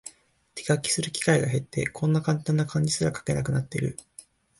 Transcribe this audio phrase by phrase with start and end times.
[0.55, 3.97] 手書きする機会が減って、こんなカンタンな漢字すら書けなくなってる